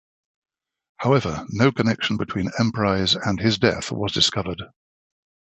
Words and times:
However, 0.97 1.45
no 1.51 1.71
connection 1.71 2.17
between 2.17 2.49
Emprise 2.57 3.13
and 3.15 3.39
his 3.39 3.59
death 3.59 3.91
was 3.91 4.11
discovered. 4.11 4.63